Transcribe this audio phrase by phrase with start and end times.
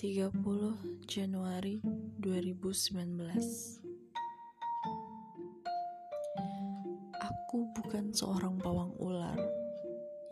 [0.00, 0.32] 30
[1.04, 1.76] Januari
[2.24, 3.20] 2019
[7.20, 9.36] Aku bukan seorang pawang ular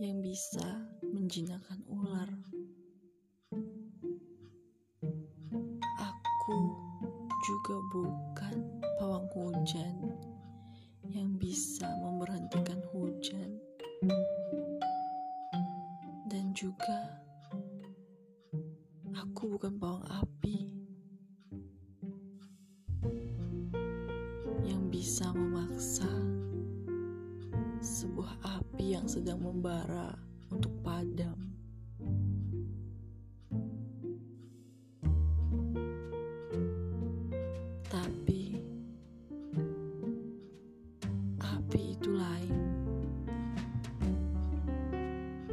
[0.00, 2.32] yang bisa menjinakkan ular.
[6.00, 6.56] Aku
[7.44, 8.56] juga bukan
[8.96, 10.16] pawang hujan
[11.12, 13.60] yang bisa memberhentikan hujan.
[16.24, 17.27] Dan juga
[19.38, 20.74] Aku bukan bawang api
[24.66, 26.10] yang bisa memaksa
[27.78, 30.10] sebuah api yang sedang membara
[30.50, 31.38] untuk padam.
[37.86, 38.58] Tapi
[41.38, 42.58] api itu lain.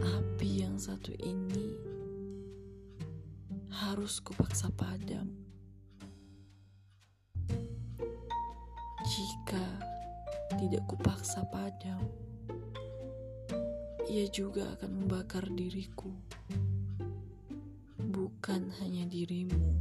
[0.01, 1.94] Api yang satu ini
[3.85, 5.29] harus kupaksa padam.
[9.05, 9.65] Jika
[10.57, 12.01] tidak kupaksa padam,
[14.09, 16.09] ia juga akan membakar diriku,
[18.01, 19.77] bukan hanya dirimu.